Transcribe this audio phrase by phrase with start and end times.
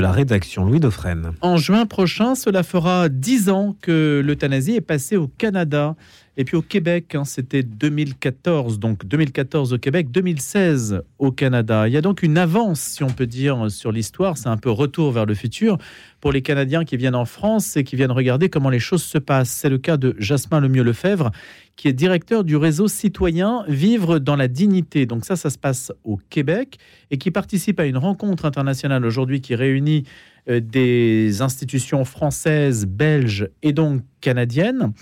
[0.00, 1.32] la rédaction Louis Dauphren.
[1.40, 5.96] En juin prochain, cela fera dix ans que l'euthanasie est passée au Canada.
[6.40, 11.88] Et puis au Québec, hein, c'était 2014, donc 2014 au Québec, 2016 au Canada.
[11.88, 14.38] Il y a donc une avance, si on peut dire, sur l'histoire.
[14.38, 15.78] C'est un peu retour vers le futur
[16.20, 19.18] pour les Canadiens qui viennent en France et qui viennent regarder comment les choses se
[19.18, 19.50] passent.
[19.50, 21.32] C'est le cas de Jasmin Lemieux-Lefebvre,
[21.74, 25.06] qui est directeur du réseau citoyen Vivre dans la dignité.
[25.06, 26.78] Donc ça, ça se passe au Québec
[27.10, 30.04] et qui participe à une rencontre internationale aujourd'hui qui réunit
[30.48, 34.92] euh, des institutions françaises, belges et donc canadiennes.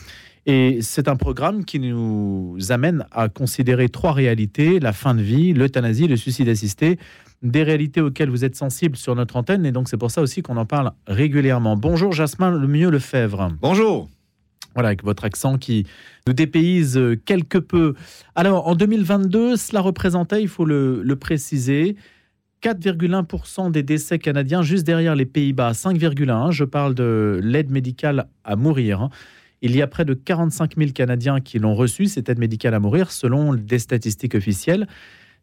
[0.46, 5.52] Et c'est un programme qui nous amène à considérer trois réalités, la fin de vie,
[5.52, 7.00] l'euthanasie, le suicide assisté,
[7.42, 9.66] des réalités auxquelles vous êtes sensible sur notre antenne.
[9.66, 11.76] Et donc c'est pour ça aussi qu'on en parle régulièrement.
[11.76, 13.50] Bonjour Jasmin Le Mieux Lefebvre.
[13.60, 14.08] Bonjour.
[14.74, 15.84] Voilà, avec votre accent qui
[16.28, 17.94] nous dépayse quelque peu.
[18.34, 21.96] Alors, en 2022, cela représentait, il faut le, le préciser,
[22.62, 26.50] 4,1% des décès canadiens juste derrière les Pays-Bas, 5,1.
[26.52, 29.08] Je parle de l'aide médicale à mourir.
[29.62, 32.80] Il y a près de 45 000 Canadiens qui l'ont reçu, cette aide médicale à
[32.80, 34.86] mourir, selon des statistiques officielles.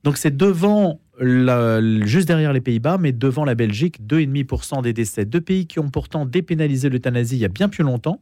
[0.04, 5.26] Donc c'est devant, juste derrière les Pays-Bas, mais devant la Belgique, 2,5% des décès.
[5.26, 8.20] Deux pays qui ont pourtant dépénalisé l'euthanasie il y a bien plus longtemps.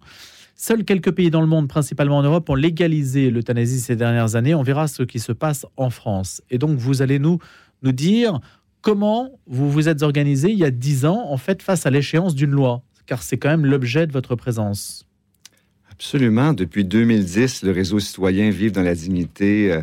[0.56, 4.54] Seuls quelques pays dans le monde, principalement en Europe, ont légalisé l'euthanasie ces dernières années.
[4.54, 6.44] On verra ce qui se passe en France.
[6.52, 7.40] Et donc vous allez nous,
[7.82, 8.40] nous dire
[8.82, 12.36] comment vous vous êtes organisé il y a 10 ans, en fait, face à l'échéance
[12.36, 12.84] d'une loi.
[13.08, 15.08] Car c'est quand même l'objet de votre présence.
[16.04, 16.54] Absolument.
[16.54, 19.82] Depuis 2010, le réseau citoyen Vivre dans la dignité euh,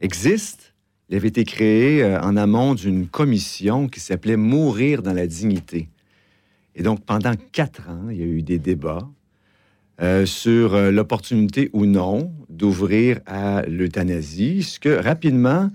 [0.00, 0.72] existe.
[1.10, 5.90] Il avait été créé euh, en amont d'une commission qui s'appelait Mourir dans la dignité.
[6.74, 9.06] Et donc, pendant quatre ans, il y a eu des débats
[10.00, 15.70] euh, sur l'opportunité ou non d'ouvrir à l'euthanasie, ce que rapidement,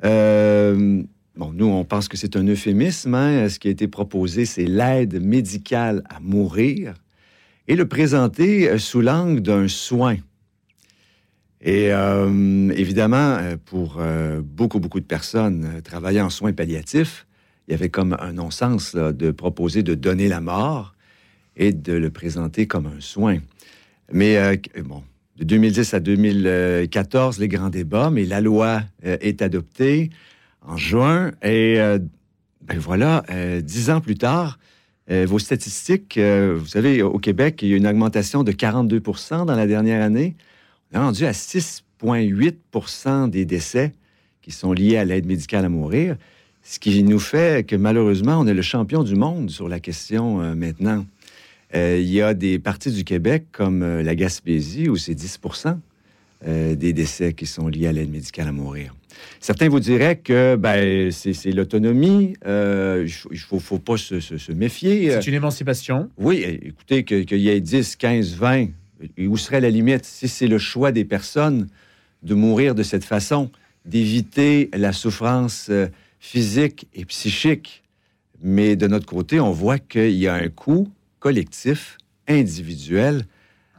[0.00, 3.16] bon, nous, on pense que c'est un euphémisme.
[3.16, 3.48] hein.
[3.48, 6.94] Ce qui a été proposé, c'est l'aide médicale à mourir
[7.68, 10.16] et le présenter euh, sous l'angle d'un soin.
[11.60, 13.98] Et euh, évidemment, euh, pour
[14.42, 17.26] beaucoup, beaucoup de personnes travaillant en soins palliatifs,
[17.66, 20.94] il y avait comme un non-sens de proposer de donner la mort
[21.56, 23.38] et de le présenter comme un soin.
[24.12, 25.02] Mais bon,
[25.38, 30.10] de 2010 à 2014, les grands débats, mais la loi est adoptée
[30.60, 31.78] en juin et
[32.60, 33.24] ben voilà,
[33.62, 34.58] dix ans plus tard,
[35.10, 39.44] euh, vos statistiques, euh, vous savez, au Québec, il y a une augmentation de 42%
[39.44, 40.34] dans la dernière année.
[40.92, 43.92] On est rendu à 6,8% des décès
[44.40, 46.16] qui sont liés à l'aide médicale à mourir,
[46.62, 50.40] ce qui nous fait que malheureusement, on est le champion du monde sur la question
[50.40, 51.04] euh, maintenant.
[51.76, 55.40] Il y a des parties du Québec comme la Gaspésie où c'est 10
[56.46, 58.94] euh, des décès qui sont liés à l'aide médicale à mourir.
[59.40, 64.38] Certains vous diraient que ben, c'est l'autonomie, euh, il ne faut, faut pas se, se-
[64.38, 65.10] se méfier.
[65.12, 66.10] C'est une émancipation.
[66.18, 68.66] Oui, écoutez, que- qu'il y ait 10, 15, 20,
[69.16, 71.68] et où serait la limite si c'est le choix des personnes
[72.22, 73.50] de mourir de cette façon,
[73.84, 75.86] d'éviter la souffrance euh,
[76.18, 77.82] physique et psychique.
[78.42, 80.88] Mais de notre côté, on voit qu'il y a un coût
[81.20, 83.24] collectif, individuel,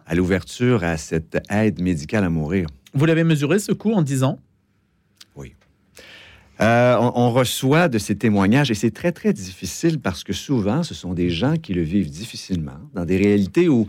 [0.06, 2.68] à l'ouverture à cette aide médicale à mourir.
[2.94, 4.40] Vous l'avez mesuré ce coût en 10 ans?
[6.62, 10.84] Euh, on, on reçoit de ces témoignages et c'est très, très difficile parce que souvent,
[10.84, 13.88] ce sont des gens qui le vivent difficilement, dans des réalités où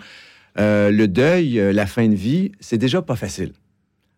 [0.59, 3.53] euh, le deuil, euh, la fin de vie, c'est déjà pas facile.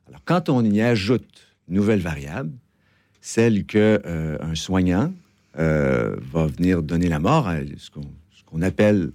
[0.07, 2.53] Alors, quand on y ajoute une nouvelle variable,
[3.21, 5.13] celle que euh, un soignant
[5.55, 7.91] va venir donner la mort, à ce
[8.47, 9.11] qu'on appelle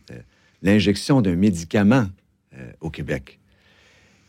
[0.61, 2.07] l'injection d'un médicament
[2.81, 3.39] au Québec.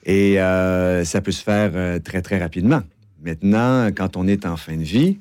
[0.04, 2.82] Et euh, ça peut se faire euh, très, très rapidement.
[3.22, 5.18] Maintenant, quand on est en fin de vie,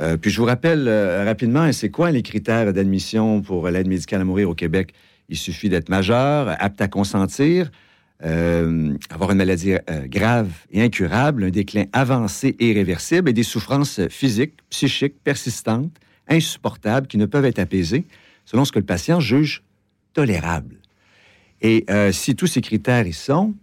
[0.00, 4.20] euh, puis je vous rappelle euh, rapidement, c'est quoi les critères d'admission pour l'aide médicale
[4.20, 4.92] à mourir au Québec?
[5.28, 7.70] Il suffit d'être majeur, apte à consentir,
[8.24, 13.42] euh, avoir une maladie euh, grave et incurable, un déclin avancé et irréversible et des
[13.42, 15.92] souffrances physiques, psychiques, persistantes,
[16.28, 18.04] insupportables qui ne peuvent être apaisées
[18.44, 19.62] selon ce que le patient juge
[20.12, 20.76] tolérable.
[21.60, 23.54] Et euh, si tous ces critères y sont,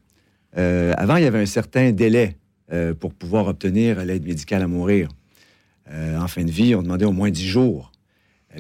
[0.57, 2.37] euh, avant, il y avait un certain délai
[2.71, 5.09] euh, pour pouvoir obtenir l'aide médicale à mourir.
[5.93, 7.91] En fin de vie, on demandait au moins 10 jours.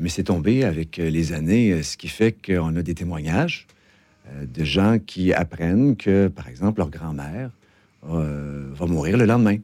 [0.01, 3.67] Mais c'est tombé avec les années, ce qui fait qu'on a des témoignages
[4.43, 7.51] de gens qui apprennent que, par exemple, leur grand-mère
[8.03, 9.59] va mourir le lendemain.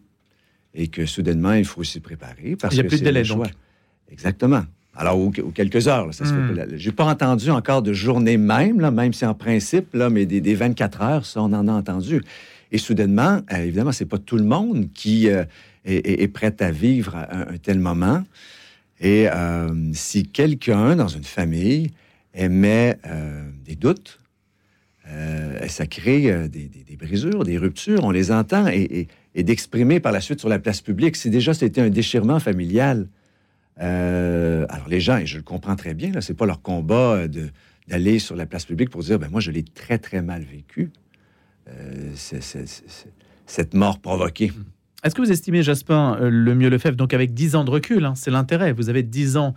[0.74, 2.56] Et que soudainement, il faut s'y préparer.
[2.56, 3.48] Parce Il y a que plus de délai, donc.
[4.10, 4.64] Exactement.
[4.98, 6.12] Alors, ou, ou quelques heures.
[6.14, 6.28] se Hmm.
[6.28, 6.66] fait pas.
[6.66, 10.26] Là, J'ai pas entendu encore de journée même, là, même si en principe, là, mais
[10.26, 12.22] des, des 24 heures, ça, on en a entendu.
[12.72, 15.46] Et soudainement, euh, évidemment, c'est pas tout le monde qui euh,
[15.86, 18.24] est, prêt à vivre un, un tel moment.
[19.00, 21.92] Et euh, si quelqu'un dans une famille
[22.34, 24.20] émet euh, des doutes,
[25.70, 30.50] ça crée des, brisures, des ruptures, on les entend, et, d'exprimer par la suite sur
[30.50, 33.08] la place publique, si déjà c'était un déchirement familial.
[33.80, 37.28] Alors les gens, et je le comprends très bien, là, c'est pas leur combat
[37.88, 40.92] d'aller sur la place publique pour dire, ben moi je l'ai très très mal vécu,
[43.46, 44.52] cette mort provoquée.
[45.04, 47.70] Est-ce que vous estimez, Jaspin, euh, le mieux le fait, donc avec 10 ans de
[47.70, 49.54] recul, hein, c'est l'intérêt, vous avez 10 ans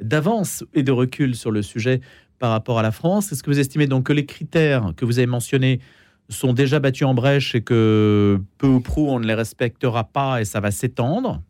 [0.00, 2.00] d'avance et de recul sur le sujet
[2.38, 3.30] par rapport à la France.
[3.30, 5.80] Est-ce que vous estimez donc que les critères que vous avez mentionnés
[6.30, 10.40] sont déjà battus en brèche et que peu ou prou on ne les respectera pas
[10.40, 11.42] et ça va s'étendre?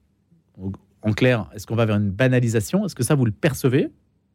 [1.02, 2.84] En clair, est-ce qu'on va vers une banalisation?
[2.84, 3.88] Est-ce que ça vous le percevez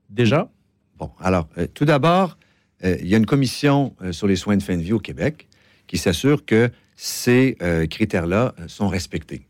[0.10, 0.50] déjà?
[0.98, 2.38] Bon, alors euh, tout d'abord,
[2.83, 5.48] euh, il y a une commission sur les soins de fin de vie au Québec
[5.88, 9.45] qui s'assure que ces euh, critères-là euh, sont respectés.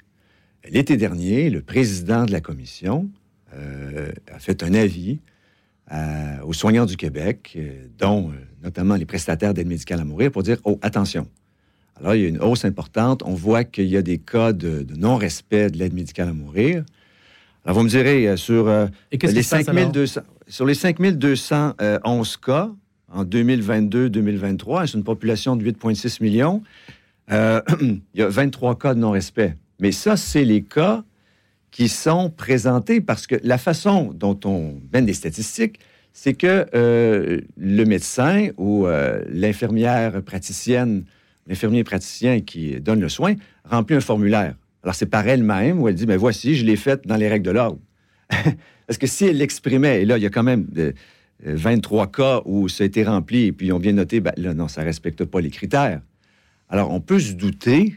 [0.69, 3.09] L'été dernier, le président de la commission
[3.53, 5.19] euh, a fait un avis
[6.43, 7.55] aux soignants du Québec,
[7.99, 8.31] dont
[8.63, 11.27] notamment les prestataires d'aide médicale à mourir, pour dire oh, attention.
[11.97, 13.21] Alors, il y a une hausse importante.
[13.23, 16.83] On voit qu'il y a des cas de, non-respect de l'aide médicale à mourir.
[17.65, 18.67] Alors, vous me direz, sur,
[19.11, 22.71] les, 5200, sur les 5211 cas
[23.13, 26.63] en 2022-2023, c'est une population de 8,6 millions,
[27.31, 29.55] euh, il y a 23 cas de non-respect.
[29.79, 31.03] Mais ça, c'est les cas
[31.71, 35.79] qui sont présentés parce que la façon dont on mène des statistiques,
[36.11, 41.05] c'est que euh, le médecin ou euh, l'infirmière praticienne,
[41.47, 44.55] l'infirmier praticien qui donne le soin, remplit un formulaire.
[44.83, 47.45] Alors, c'est par elle-même où elle dit, mais voici, je l'ai fait dans les règles
[47.45, 47.79] de l'ordre.
[48.87, 50.67] Parce que si elle l'exprimait, et là, il y a quand même
[51.43, 54.67] 23 cas où ça a été rempli, et puis on vient noter, ben, là, non,
[54.67, 56.01] ça ne respecte pas les critères.
[56.69, 57.95] Alors, on peut se douter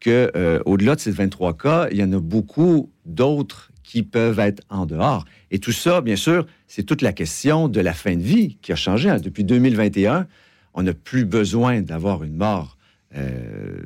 [0.00, 4.38] que euh, au-delà de ces 23 cas, il y en a beaucoup d'autres qui peuvent
[4.38, 5.24] être en dehors.
[5.50, 8.72] Et tout ça, bien sûr, c'est toute la question de la fin de vie qui
[8.72, 9.08] a changé.
[9.08, 9.18] Hein.
[9.18, 10.26] Depuis 2021,
[10.74, 12.76] on n'a plus besoin d'avoir une mort
[13.16, 13.80] euh,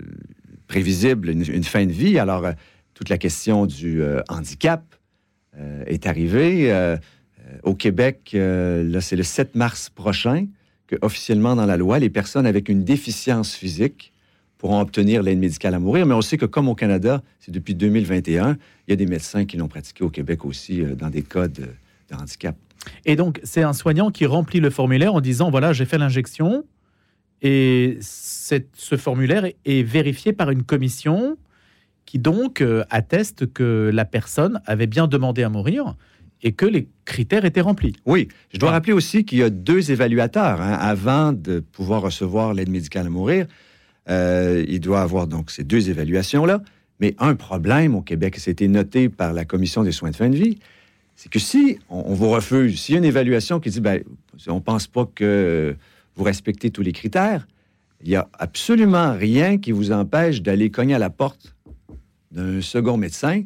[0.71, 2.17] prévisible, une, fin de vie.
[2.19, 2.53] Alors, euh,
[2.95, 4.85] toute la question du handicap
[5.87, 6.71] est arrivée.
[7.63, 10.47] au Québec, là, c'est le 7 mars prochain
[10.87, 14.13] que, officiellement dans la loi, les personnes avec une déficience physique
[14.61, 16.07] pourront obtenir l'aide médicale à mourir.
[16.07, 19.47] Mais on sait que, comme au Canada, c'est depuis 2021, il y a des médecins
[19.47, 21.65] qui l'ont pratiqué au Québec aussi euh, dans des cas de,
[22.13, 22.57] handicap.
[23.07, 26.65] Et donc, c'est un soignant qui remplit le formulaire en disant, voilà, j'ai fait l'injection,
[27.43, 31.37] et ce formulaire est vérifié par une commission
[32.05, 35.95] qui donc euh, atteste que la personne avait bien demandé à mourir
[36.43, 37.95] et que les critères étaient remplis.
[38.07, 42.55] Oui, je dois rappeler aussi qu'il y a deux évaluateurs hein, avant de pouvoir recevoir
[42.55, 43.47] l'aide médicale à mourir.
[44.09, 46.63] Euh, il doit avoir donc ces deux évaluations-là.
[46.99, 50.37] Mais un problème au Québec, c'était noté par la Commission des soins de fin de
[50.37, 50.59] vie,
[51.17, 54.03] c'est que si on, vous refuse, s'il y a une évaluation qui dit, ben,
[54.49, 55.77] on ne pense pas que
[56.21, 57.49] vous respectez tous les critères,
[58.03, 61.57] il n'y a absolument rien qui vous empêche d'aller cogner à la porte
[62.31, 63.45] d'un second médecin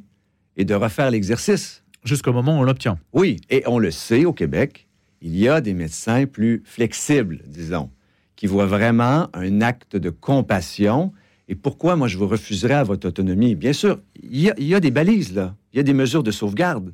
[0.57, 2.99] et de refaire l'exercice jusqu'au moment où on l'obtient.
[3.13, 4.89] Oui, et on le sait au Québec,
[5.23, 7.91] il y a des médecins plus flexibles, disons,
[8.35, 11.13] qui voient vraiment un acte de compassion.
[11.47, 13.55] Et pourquoi moi je vous refuserais à votre autonomie?
[13.55, 15.55] Bien sûr, il y, a, des balises, là.
[15.73, 16.93] Il y a des mesures de sauvegarde.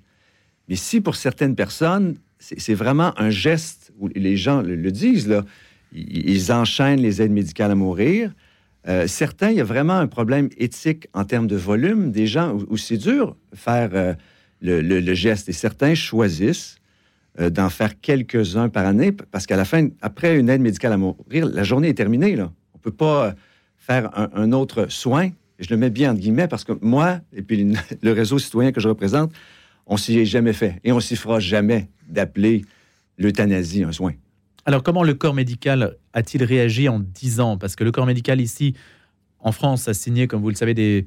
[0.69, 5.45] Mais si pour certaines personnes, c'est vraiment un geste où les gens le, disent, là,
[5.93, 8.33] ils enchaînent les aides médicales à mourir.
[8.89, 12.57] Euh, certains, il y a vraiment un problème éthique en termes de volume des gens
[12.69, 14.15] où, c'est dur faire euh,
[14.63, 15.49] le, geste.
[15.49, 16.77] Et certains choisissent
[17.39, 20.97] euh, d'en faire quelques-uns par année parce qu'à la fin, après une aide médicale à
[20.97, 22.41] mourir, la journée est terminée.
[22.41, 23.35] On ne peut pas
[23.77, 25.31] faire un, autre soin.
[25.59, 28.81] je le mets bien entre guillemets parce que moi et puis le réseau citoyen que
[28.81, 29.33] je représente,
[29.87, 32.65] on s'y est jamais fait et on s'y fera jamais d'appeler
[33.19, 34.13] l'euthanasie un soin.
[34.67, 37.57] Alors comment le corps médical a-t-il réagi en 10 ans?
[37.57, 38.75] Parce que le corps médical ici,
[39.39, 41.07] en France, a signé, comme vous le savez, des,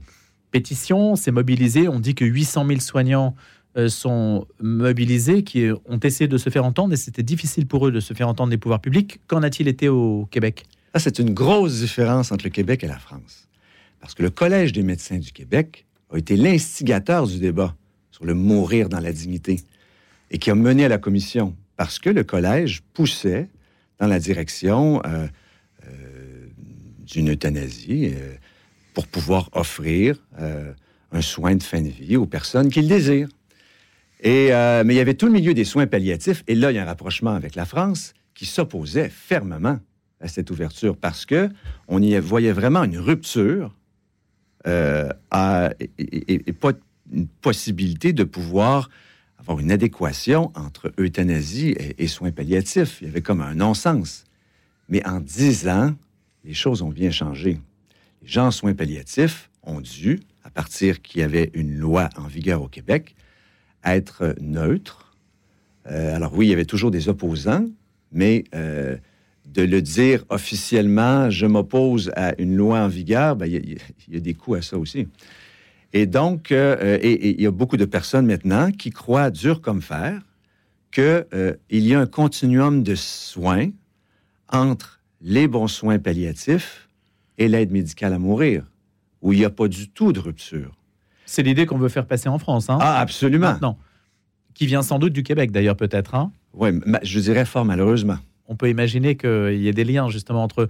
[0.53, 1.89] pétition, s'est mobilisé.
[1.89, 3.35] On dit que 800 000 soignants
[3.75, 7.91] euh, sont mobilisés, qui ont essayé de se faire entendre, et c'était difficile pour eux
[7.91, 9.19] de se faire entendre des pouvoirs publics.
[9.27, 10.65] Qu'en a-t-il été au Québec?
[10.93, 13.49] Ça, c'est une grosse différence entre le Québec et la France.
[13.99, 17.75] Parce que le Collège des médecins du Québec a été l'instigateur du débat
[18.11, 19.61] sur le mourir dans la dignité
[20.29, 23.49] et qui a mené à la commission parce que le Collège poussait
[23.99, 25.27] dans la direction euh,
[25.87, 26.47] euh,
[27.05, 28.13] d'une euthanasie
[28.93, 30.73] pour pouvoir offrir euh,
[31.11, 33.29] un soin de fin de vie aux personnes qui le désirent.
[34.21, 36.75] Et, euh, mais il y avait tout le milieu des soins palliatifs, et là, il
[36.75, 39.79] y a un rapprochement avec la France qui s'opposait fermement
[40.21, 41.49] à cette ouverture parce que
[41.87, 43.75] on y voyait vraiment une rupture
[44.65, 45.09] euh,
[45.99, 46.71] et, pas
[47.11, 48.89] une possibilité de pouvoir
[49.43, 52.99] avoir une adéquation entre euthanasie et, soins palliatifs.
[53.01, 54.23] Il y avait comme un non-sens.
[54.87, 55.93] Mais en dix ans,
[56.45, 57.59] les choses ont bien changé.
[58.21, 62.27] Les gens en soins palliatifs ont dû, à partir qu'il y avait une loi en
[62.27, 63.15] vigueur au Québec,
[63.83, 65.13] être neutres.
[65.87, 67.65] Euh, alors oui, il y avait toujours des opposants,
[68.13, 68.95] mais euh,
[69.45, 74.19] de le dire officiellement, je m'oppose à une loi en vigueur, ben, il, y a,
[74.21, 75.07] des coûts à ça aussi.
[75.93, 80.21] Et donc, euh, il y a beaucoup de personnes maintenant qui croient dur comme fer
[80.91, 81.25] qu'il
[81.69, 83.69] il y a un continuum de soins
[84.49, 86.87] entre les bons soins palliatifs
[87.37, 88.63] et l'aide médicale à mourir,
[89.21, 90.71] où il n'y a pas du tout de rupture.
[91.25, 92.69] C'est l'idée qu'on veut faire passer en France.
[92.69, 92.77] Hein?
[92.81, 93.51] Ah, absolument.
[93.53, 93.77] Maintenant,
[94.53, 96.15] qui vient sans doute du Québec d'ailleurs peut-être.
[96.15, 96.31] Hein?
[96.53, 96.69] Oui,
[97.01, 98.17] je dirais fort malheureusement.
[98.47, 100.67] On peut imaginer qu'il y ait des liens justement entre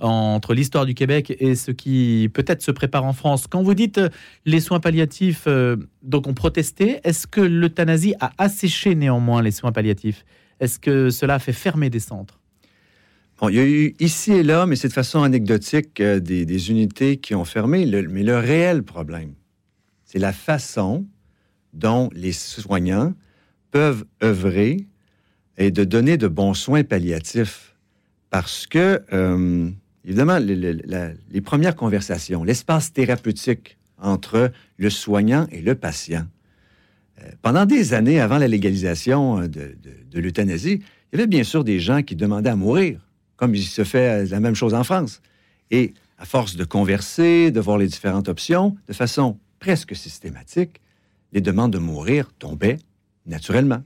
[0.00, 3.46] entre l'histoire du Québec et ce qui peut-être se prépare en France.
[3.46, 4.08] Quand vous dites euh,
[4.46, 9.72] les soins palliatifs, euh, donc ont protesté, est-ce que l'euthanasie a asséché néanmoins les soins
[9.72, 10.24] palliatifs?
[10.58, 12.40] Est-ce que cela a fait fermer des centres?
[13.48, 17.16] Il y a eu ici et là, mais c'est de façon anecdotique, euh, des, unités
[17.16, 17.86] qui ont fermé.
[17.86, 19.34] mais le réel problème,
[20.04, 21.06] c'est la façon
[21.72, 23.14] dont les soignants
[23.70, 24.86] peuvent œuvrer
[25.56, 27.76] et de donner de bons soins palliatifs.
[28.28, 29.02] Parce que,
[30.04, 36.26] évidemment, les, premières conversations, l'espace thérapeutique entre le soignant et le patient,
[37.20, 41.80] euh, pendant des années avant la légalisation de l'euthanasie, il y avait bien sûr des
[41.80, 43.00] gens qui demandaient à mourir
[43.40, 45.22] comme il se fait la même chose en France.
[45.70, 50.82] Et à force de converser, de voir les différentes options, de façon presque systématique,
[51.32, 52.76] les demandes de mourir tombaient
[53.24, 53.82] naturellement.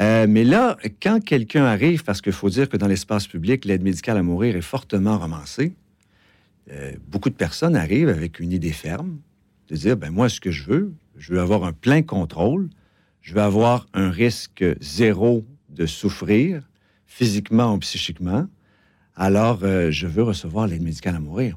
[0.00, 3.82] Euh, mais là, quand quelqu'un arrive, parce qu'il faut dire que dans l'espace public, l'aide
[3.82, 5.74] médicale à mourir est fortement romancée,
[6.70, 9.18] euh, beaucoup de personnes arrivent avec une idée ferme
[9.68, 12.70] de dire, ben moi, ce que je veux, je veux avoir un plein contrôle,
[13.20, 16.62] je veux avoir un risque zéro de souffrir,
[17.06, 18.46] physiquement ou psychiquement,
[19.14, 21.56] alors euh, je veux recevoir l'aide médicale à mourir.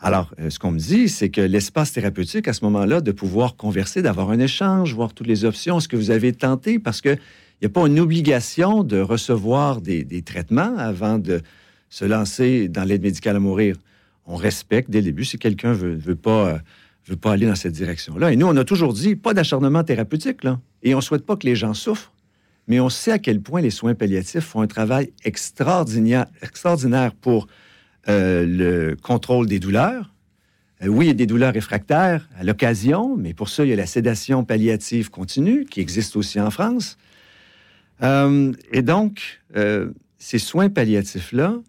[0.00, 4.02] Alors, ce qu'on me dit, c'est que l'espace thérapeutique, à ce moment-là, de pouvoir converser,
[4.02, 7.00] d'avoir un échange, voir toutes les options, ce que vous avez tenté, parce
[7.58, 11.40] qu'il n'y a pas une obligation de recevoir des, traitements avant de
[11.88, 13.76] se lancer dans l'aide médicale à mourir.
[14.26, 16.58] On respecte dès le début si quelqu'un ne veut, veut, pas, euh,
[17.08, 18.32] veut pas aller dans cette direction-là.
[18.32, 20.60] Et nous, on a toujours dit, pas d'acharnement thérapeutique, là.
[20.82, 22.14] Et on ne souhaite pas que les gens souffrent
[22.68, 27.46] mais on sait à quel point les soins palliatifs font un travail extraordinaire, extraordinaire pour
[28.08, 30.12] euh, le contrôle des douleurs.
[30.82, 33.72] Euh, oui, il y a des douleurs réfractaires à l'occasion, mais pour ça, il y
[33.72, 36.96] a la sédation palliative continue qui existe aussi en France.
[38.04, 39.40] Euh, et donc,
[40.18, 41.60] ces soins palliatifs-là,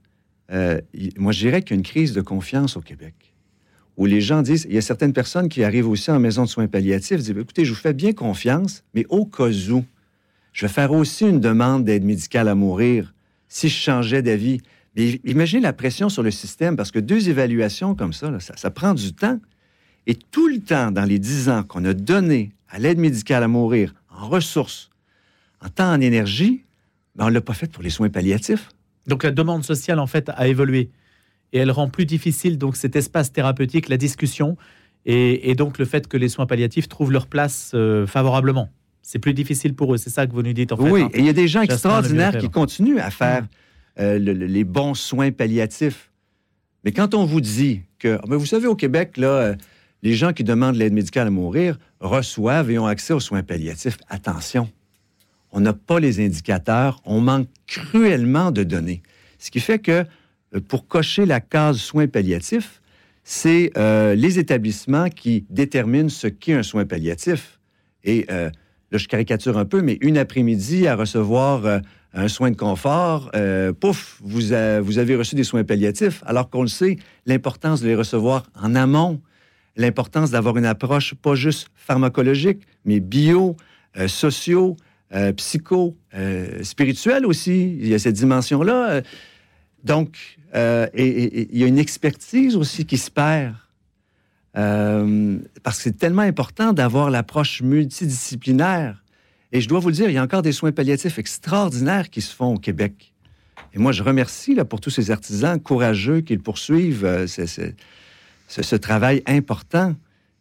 [1.17, 3.35] moi, je dirais qu'il y a une crise de confiance au Québec
[3.97, 6.49] où les gens disent, il y a certaines personnes qui arrivent aussi en maison de
[6.49, 9.85] soins palliatifs, disent, écoutez, je vous fais bien confiance, mais au cas où,
[10.51, 13.13] je vais faire aussi une demande d'aide médicale à mourir
[13.47, 14.61] si je changeais d'avis.
[14.95, 18.93] Mais imaginez la pression sur le système, parce que deux évaluations comme ça, ça, prend
[18.93, 19.39] du temps.
[20.07, 23.47] Et tout le temps, dans les dix ans qu'on a donné à l'aide médicale à
[23.47, 24.89] mourir en ressources,
[25.65, 26.63] en temps, en énergie,
[27.15, 28.69] ben on ne l'a pas fait pour les soins palliatifs.
[29.07, 30.89] Donc la demande sociale, en fait, a évolué.
[31.53, 34.57] Et elle rend plus difficile donc cet espace thérapeutique, la discussion,
[35.05, 38.69] et, donc le fait que les soins palliatifs trouvent leur place euh, favorablement.
[39.03, 39.97] C'est plus difficile pour eux.
[39.97, 40.89] C'est ça que vous nous dites, en fait.
[40.89, 41.09] Oui, hein.
[41.13, 43.45] et il y a des gens extraordinaires qui continuent à faire
[43.99, 46.11] euh, les bons soins palliatifs.
[46.83, 49.55] Mais quand on vous dit que, ah, vous savez, au Québec, là, euh,
[50.01, 53.97] les gens qui demandent l'aide médicale à mourir reçoivent et ont accès aux soins palliatifs.
[54.09, 54.69] Attention,
[55.51, 59.01] on n'a pas les indicateurs, on manque cruellement de données.
[59.39, 60.05] Ce qui fait que
[60.53, 62.81] euh, pour cocher la case soins palliatifs,
[63.23, 67.59] c'est les établissements qui déterminent ce qu'est un soin palliatif.
[68.03, 68.27] Et
[68.97, 71.79] je caricature un peu, mais une après-midi à recevoir euh,
[72.13, 74.39] un soin de confort, euh, pouf, vous,
[74.83, 78.75] vous avez reçu des soins palliatifs, alors qu'on le sait, l'importance de les recevoir en
[78.75, 79.21] amont,
[79.75, 83.57] l'importance d'avoir une approche pas juste pharmacologique, mais bio,
[85.13, 85.95] euh, psycho,
[86.63, 87.77] spirituelle aussi.
[87.79, 89.01] Il y a cette dimension-là.
[89.83, 93.55] Donc, et il y a une expertise aussi qui se perd
[94.57, 99.03] euh, parce que c'est tellement important d'avoir l'approche multidisciplinaire.
[99.51, 102.21] Et je dois vous le dire, il y a encore des soins palliatifs extraordinaires qui
[102.21, 103.13] se font au Québec.
[103.73, 109.21] Et moi, je remercie là, pour tous ces artisans courageux qui poursuivent euh, ce, travail
[109.27, 109.95] important.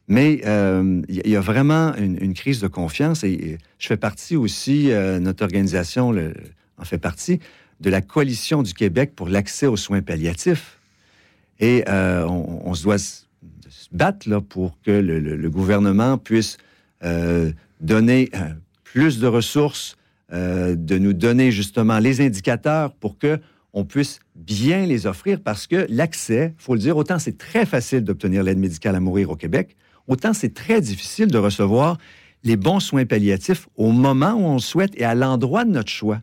[0.07, 3.25] Mais euh, il y a vraiment une, crise de confiance.
[3.25, 6.15] Et, je fais partie aussi, notre organisation
[6.79, 7.41] en fait partie,
[7.81, 10.79] de la Coalition du Québec pour l'accès aux soins palliatifs.
[11.61, 12.99] Et on, on, se doit
[13.95, 16.59] battre là, pour que le, gouvernement puisse
[17.05, 18.51] euh, donner euh,
[18.83, 19.97] plus de ressources,
[20.33, 23.39] euh, de nous donner justement les indicateurs pour que
[23.73, 28.05] on puisse bien les offrir parce que l'accès, faut le dire, autant c'est très facile
[28.05, 29.77] d'obtenir l'aide médicale à mourir au Québec,
[30.09, 31.99] autant c'est très difficile de recevoir
[32.43, 35.91] les bons soins palliatifs au moment où on le souhaite et à l'endroit de notre
[35.91, 36.21] choix.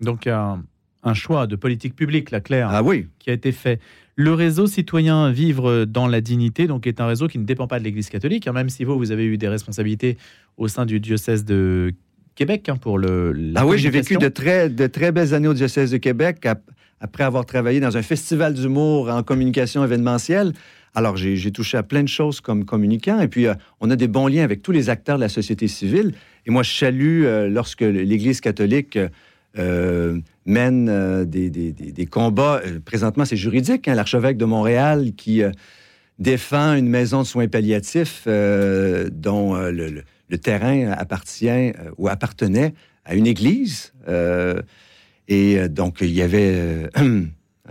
[0.00, 0.62] Donc, un,
[1.02, 3.80] un choix de politique publique, la claire, Ah oui, qui a été fait.
[4.14, 7.78] Le réseau citoyen Vivre dans la dignité, donc, est un réseau qui ne dépend pas
[7.78, 10.18] de l'Église catholique, hein, même si vous, vous avez eu des responsabilités
[10.58, 11.94] au sein du diocèse de
[12.34, 13.32] Québec hein, pour le.
[13.32, 16.44] la ah oui, j'ai vécu de très, de très belles années au diocèse de Québec
[16.44, 16.70] ap-
[17.00, 20.52] après avoir travaillé dans un festival d'humour en communication événementielle.
[20.94, 23.18] Alors, j'ai touché à plein de choses comme communicant.
[23.20, 25.66] Et puis, euh, on a des bons liens avec tous les acteurs de la société
[25.66, 26.12] civile.
[26.46, 28.98] Et moi, je salue euh, lorsque l'Église catholique
[29.58, 32.60] euh, mène des, des- combats.
[32.84, 33.88] Présentement, c'est juridique.
[33.88, 35.42] hein, L'archevêque de Montréal qui
[36.18, 39.88] défend une maison de soins palliatifs dont le,
[40.28, 43.92] le- terrain appartient ou appartenait à une église.
[45.28, 46.88] Et donc, il y avait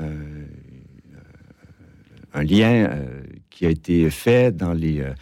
[2.34, 3.06] un lien euh,
[3.50, 5.14] qui a été fait euh,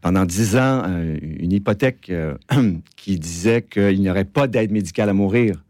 [0.00, 2.12] pendant dix ans, euh, une hypothèque
[2.96, 5.62] qui disait qu'il n'y aurait pas d'aide médicale à mourir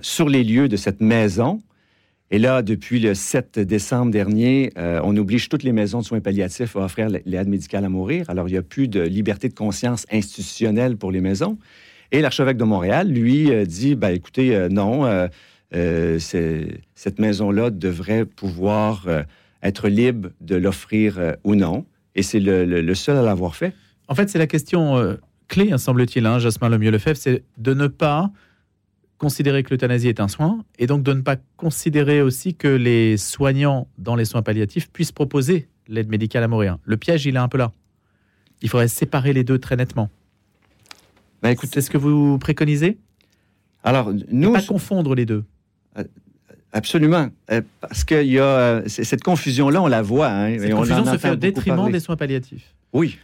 [0.00, 1.60] sur les lieux de cette maison.
[2.30, 6.76] Et là, depuis le 7 décembre dernier, on oblige toutes les maisons de soins palliatifs
[6.76, 8.30] à offrir l'aide médicale à mourir.
[8.30, 11.58] Alors, il n'y a plus de liberté de conscience institutionnelle pour les maisons.
[12.10, 15.28] Et l'archevêque de Montréal, lui, dit, ben, écoutez, non,
[15.72, 19.22] cette maison-là devrait pouvoir euh,
[19.62, 21.86] être libre de l'offrir euh, ou non.
[22.14, 23.72] Et c'est le, le- le seul à l'avoir fait.
[24.08, 25.14] En fait, c'est la question euh,
[25.48, 28.30] clé, hein, semble-t-il, hein, Jasmin Lemieux-Lefebvre, c'est de ne pas
[29.18, 33.16] considérer que l'euthanasie est un soin et donc de ne pas considérer aussi que les
[33.18, 36.78] soignants dans les soins palliatifs puissent proposer l'aide médicale à mourir.
[36.84, 37.72] Le piège, il est un peu là.
[38.62, 40.08] Il faudrait séparer les deux très nettement.
[41.42, 42.98] Ben, écoute, C'est ce que vous préconisez?
[43.84, 45.44] Alors, Ne nous, pas confondre les deux.
[46.72, 50.28] Absolument, euh, parce qu'il y a euh, cette confusion-là, on la voit.
[50.28, 51.92] Hein, Cette et on confusion en se fait au détriment parler.
[51.92, 52.74] des soins palliatifs.
[52.92, 53.18] Oui.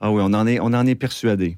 [0.00, 1.56] Ah oui, on en est, on en est persuadé.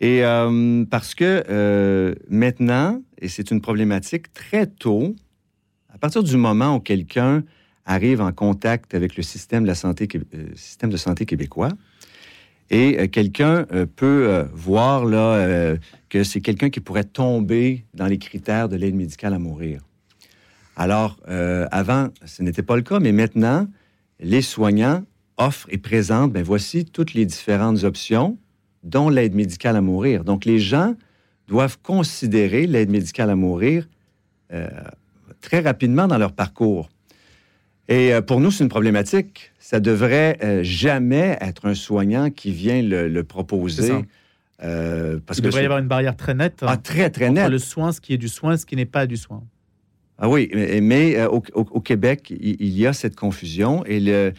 [0.00, 5.14] Et euh, parce que euh, maintenant, et c'est une problématique très tôt,
[5.92, 7.44] à partir du moment où quelqu'un
[7.84, 11.70] arrive en contact avec le système de, la santé, qué- euh, système de santé québécois,
[12.70, 15.76] et euh, quelqu'un euh, peut euh, voir là,
[16.08, 19.80] que c'est quelqu'un qui pourrait tomber dans les critères de l'aide médicale à mourir.
[20.76, 23.68] Alors, avant, ce n'était pas le cas, mais maintenant,
[24.18, 25.04] les soignants
[25.36, 28.38] offrent et présentent, ben voici toutes les différentes options,
[28.82, 30.24] dont l'aide médicale à mourir.
[30.24, 30.94] Donc, les gens
[31.48, 33.88] doivent considérer l'aide médicale à mourir
[35.42, 36.88] très rapidement dans leur parcours.
[37.90, 39.50] Et euh, pour nous, c'est une problématique.
[39.58, 43.92] Ça devrait euh, jamais être un soignant qui vient le, proposer.
[44.62, 47.34] euh, parce Il que devrait y avoir une barrière très nette ah, très, très entre
[47.34, 47.50] net.
[47.50, 49.42] le soin, ce qui est du soin, ce qui n'est pas du soin.
[50.18, 54.32] Ah oui, mais, mais, euh, au, Québec, il, il y a cette confusion et le-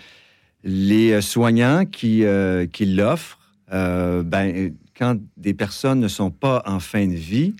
[0.64, 3.40] les soignants qui, euh, qui l'offrent,
[3.74, 7.56] euh, ben, quand des personnes ne sont pas en fin de vie,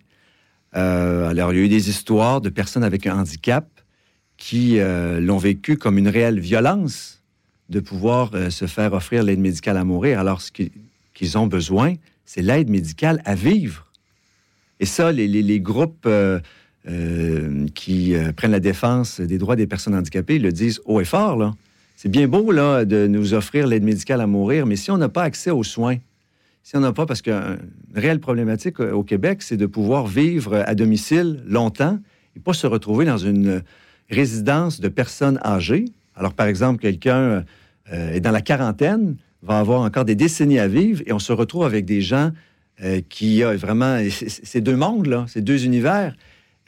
[0.74, 3.68] alors il y a eu des histoires de personnes avec un handicap
[4.42, 7.22] qui euh, l'ont vécu comme une réelle violence
[7.70, 10.20] de pouvoir euh, se faire offrir l'aide médicale à mourir.
[10.20, 11.94] Alors ce qu'ils ont besoin,
[12.26, 13.86] c'est l'aide médicale à vivre.
[14.80, 16.40] Et ça, les, groupes euh,
[17.76, 21.54] qui prennent la défense des droits des personnes handicapées le disent haut et fort.
[21.96, 25.10] C'est bien beau là, de nous offrir l'aide médicale à mourir, mais si on n'a
[25.10, 25.98] pas accès aux soins,
[26.64, 27.60] si on n'a pas, parce qu'une
[27.94, 32.00] réelle problématique au Québec, c'est de pouvoir vivre à domicile longtemps
[32.36, 33.62] et pas se retrouver dans une
[34.12, 35.86] résidence de personnes âgées.
[36.16, 37.44] Alors, par exemple, quelqu'un
[37.92, 41.34] euh, est dans la quarantaine, va avoir encore des décennies à vivre et on se
[41.34, 42.32] retrouve avec des gens
[42.84, 44.00] euh, qui ont vraiment...
[44.28, 46.16] C'est deux mondes, là, c'est deux univers.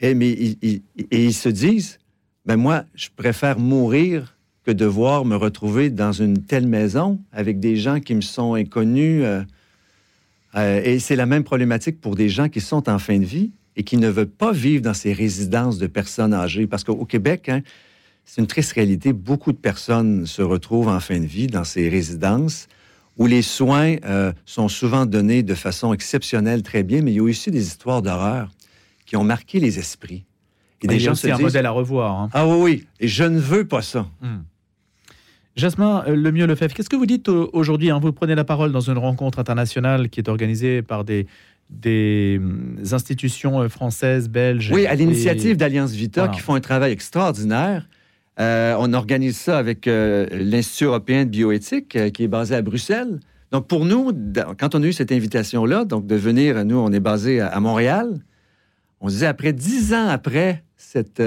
[0.00, 1.98] Et, mais ils, et ils se disent,
[2.46, 7.76] ben moi, je préfère mourir que devoir me retrouver dans une telle maison avec des
[7.76, 9.22] gens qui me sont inconnus.
[9.24, 13.52] euh, et c'est la même problématique pour des gens qui sont en fin de vie
[13.76, 16.66] et qui ne veulent pas vivre dans ces résidences de personnes âgées.
[16.66, 17.62] Parce qu'au Québec, hein,
[18.24, 19.12] c'est une triste réalité.
[19.12, 22.68] Beaucoup de personnes se retrouvent en fin de vie dans ces résidences
[23.16, 27.20] où les soins euh, sont souvent donnés de façon exceptionnelle, très bien, mais il y
[27.20, 28.50] a aussi des histoires d'horreur
[29.06, 30.24] qui ont marqué les esprits.
[30.82, 32.20] Et Il des gens se un disent, modèle à revoir.
[32.20, 32.28] hein.
[32.32, 34.06] ah oui, oui, et je ne veux pas ça.
[35.56, 38.00] Jasmin euh, Lemieux Lefebvre, qu'est-ce que vous dites aujourd'hui hein?
[38.00, 41.26] Vous prenez la parole dans une rencontre internationale qui est organisée par des,
[41.70, 44.70] des hum, institutions euh, françaises, belges.
[44.72, 46.34] Oui, à et- l'initiative d'Alliance Vita, Voilà.
[46.34, 47.88] qui font un travail extraordinaire.
[48.40, 52.62] Euh, on organise ça avec euh, l'Institut européen de bioéthique, euh, qui est basé à
[52.62, 53.20] Bruxelles.
[53.52, 54.10] Donc, pour nous,
[54.58, 58.18] quand on a eu cette invitation-là, donc de venir, nous, on est basé à, Montréal,
[59.00, 61.22] on se disait, après dix ans après cette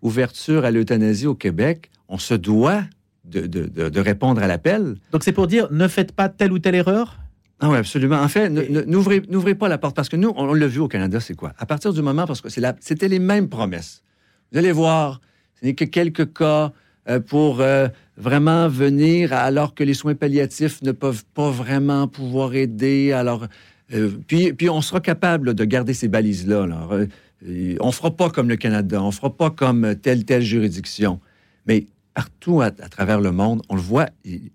[0.00, 2.82] ouverture à l'euthanasie au Québec, on se doit
[3.24, 4.94] de, répondre à l'appel.
[5.10, 7.18] Donc, c'est pour dire, ne faites pas telle ou telle erreur?
[7.62, 8.20] Ah oui, absolument.
[8.20, 11.36] En fait, n'ouvrez pas la porte parce que nous, on, l'a vu au Canada, c'est
[11.36, 11.52] quoi?
[11.58, 14.02] À partir du moment, parce que c'était les mêmes promesses.
[14.50, 15.20] Vous allez voir,
[15.60, 16.72] ce n'est que quelques cas
[17.08, 22.52] euh, pour euh, vraiment venir alors que les soins palliatifs ne peuvent pas vraiment pouvoir
[22.54, 23.12] aider.
[23.12, 23.46] Alors,
[23.94, 26.66] euh, puis, puis on sera capable de garder ces balises-là.
[26.68, 31.20] on ne fera pas comme le Canada, on ne fera pas comme telle, telle juridiction.
[31.66, 34.08] Mais partout à, à travers le monde, on le voit,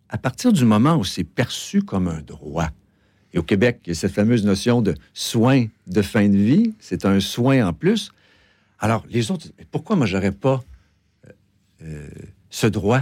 [0.09, 2.67] à partir du moment où c'est perçu comme un droit,
[3.37, 6.73] et au Québec, il y a cette fameuse notion de soin de fin de vie.
[6.79, 8.11] C'est un soin en plus.
[8.79, 10.63] Alors, les autres, pourquoi moi, j'aurais pas
[11.27, 11.31] euh,
[11.83, 12.07] euh,
[12.49, 13.01] ce droit?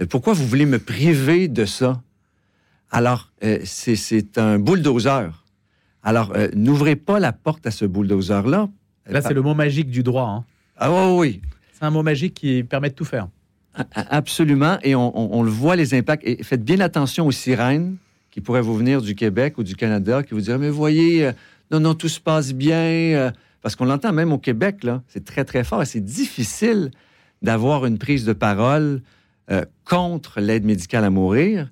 [0.00, 2.02] Euh, pourquoi vous voulez me priver de ça?
[2.90, 3.30] Alors,
[3.62, 5.44] c'est un bulldozer.
[6.02, 8.68] Alors, n'ouvrez pas la porte à ce bulldozer-là.
[9.06, 10.28] Là, c'est le mot magique du droit.
[10.28, 10.44] Hein.
[10.76, 11.40] Ah oui.
[11.72, 13.28] C'est un mot magique qui permet de tout faire.
[13.94, 14.78] Absolument.
[14.82, 16.26] Et on, on le voit, les impacts.
[16.26, 17.96] Et faites bien attention aux sirènes
[18.30, 21.32] qui pourrait vous venir du Québec ou du Canada, qui vous dirait, mais voyez, euh,
[21.70, 22.76] non, non, tout se passe bien.
[22.76, 23.30] Euh,
[23.62, 26.90] parce qu'on l'entend même au Québec, là, c'est très, très fort et c'est difficile
[27.42, 29.02] d'avoir une prise de parole
[29.50, 31.70] euh, contre l'aide médicale à mourir.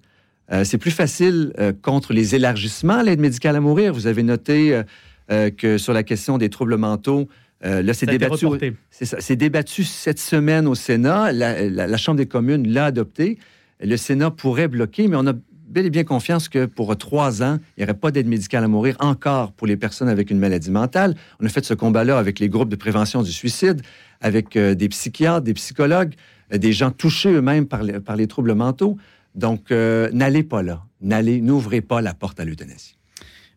[0.64, 3.92] c'est plus facile contre les élargissements à l'aide médicale à mourir.
[3.92, 4.82] Vous avez noté
[5.28, 7.28] que sur la question des troubles mentaux,
[7.60, 8.46] là, c'est débattu.
[8.90, 11.32] C'est débattu cette semaine au Sénat.
[11.32, 13.38] La, la Chambre des communes l'a adopté.
[13.80, 15.34] Le Sénat pourrait bloquer, mais on a
[15.68, 18.68] bel et bien confiance que pour trois ans, il n'y aurait pas d'aide médicale à
[18.68, 21.14] mourir encore pour les personnes avec une maladie mentale.
[21.40, 23.82] On a fait ce combat-là avec les groupes de prévention du suicide,
[24.20, 26.14] avec euh, des psychiatres, des psychologues,
[26.52, 28.96] euh, des gens touchés eux-mêmes par, par, les troubles mentaux.
[29.34, 30.82] Donc, euh, n'allez pas là.
[31.00, 32.97] N'allez, n'ouvrez pas la porte à l'euthanasie.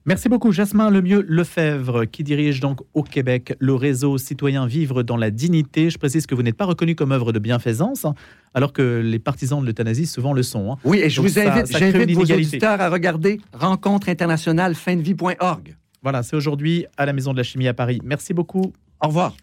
[0.05, 5.15] Merci beaucoup, Jasmin Lemieux Lefebvre, qui dirige donc au Québec le réseau citoyen Vivre dans
[5.15, 5.91] la dignité.
[5.91, 8.15] Je précise que vous n'êtes pas reconnu comme œuvre de bienfaisance, hein,
[8.55, 10.71] alors que les partisans de l'euthanasie souvent le sont.
[10.71, 10.77] Hein.
[10.85, 15.75] Oui, et je vous invite, j'invite vos auditeurs à regarder rencontre internationale fin de vie.org.
[16.01, 17.99] Voilà, c'est aujourd'hui à la Maison de la Chimie à Paris.
[18.03, 18.73] Merci beaucoup.
[19.01, 19.35] Au revoir.